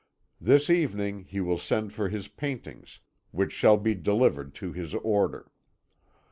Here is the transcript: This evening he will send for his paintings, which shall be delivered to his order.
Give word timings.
This 0.41 0.67
evening 0.71 1.25
he 1.27 1.39
will 1.41 1.59
send 1.59 1.93
for 1.93 2.09
his 2.09 2.27
paintings, 2.27 3.01
which 3.29 3.51
shall 3.51 3.77
be 3.77 3.93
delivered 3.93 4.55
to 4.55 4.73
his 4.73 4.95
order. 4.95 5.51